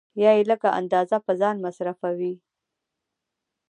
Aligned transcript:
یا 0.21 0.31
یې 0.37 0.43
لږ 0.49 0.61
اندازه 0.79 1.17
په 1.25 1.31
ځان 1.41 1.55
مصرفوي 1.65 2.33